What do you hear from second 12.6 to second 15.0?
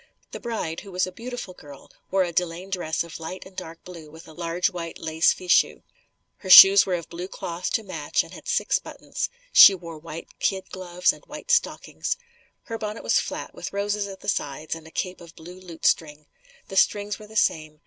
Her bonnet was flat with roses at the sides and a